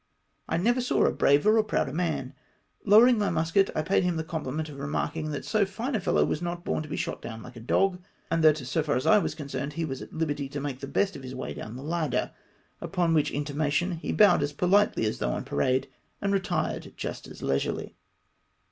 I 0.49 0.57
never 0.57 0.81
saw 0.81 1.05
a 1.05 1.11
braver 1.11 1.57
or 1.57 1.57
a 1.59 1.63
prouder 1.63 1.93
man. 1.93 2.33
Lowering 2.87 3.19
my 3.19 3.29
musket, 3.29 3.69
I 3.75 3.83
paid 3.83 4.03
him 4.03 4.15
the 4.15 4.23
comph 4.23 4.47
ment 4.51 4.67
of 4.67 4.79
remarking, 4.79 5.29
that 5.29 5.45
so 5.45 5.63
fine 5.63 5.93
a 5.93 5.99
fellow 5.99 6.25
was 6.25 6.41
not 6.41 6.65
born 6.65 6.81
to 6.81 6.89
be 6.89 6.95
shot 6.97 7.21
down 7.21 7.43
lilve 7.43 7.55
a 7.55 7.59
dog, 7.59 7.99
and 8.31 8.43
that, 8.43 8.57
so 8.57 8.81
far 8.81 8.95
as 8.95 9.05
I 9.05 9.19
was 9.19 9.35
concerned, 9.35 9.73
he 9.73 9.85
was 9.85 10.01
at 10.01 10.09
hberty 10.09 10.49
to 10.49 10.59
make 10.59 10.79
the 10.79 10.87
best 10.87 11.15
of 11.15 11.21
his 11.21 11.35
way 11.35 11.53
doAvn 11.53 11.75
the 11.75 11.83
ladder; 11.83 12.31
upon 12.81 13.13
which 13.13 13.29
intimation 13.29 13.91
he 13.91 14.11
bowed 14.11 14.41
as 14.41 14.53
pohtely 14.53 15.03
as 15.03 15.19
though 15.19 15.33
on 15.33 15.43
parade, 15.43 15.87
and 16.19 16.33
retired 16.33 16.93
just 16.97 17.27
as 17.27 17.43
leisurely. 17.43 17.93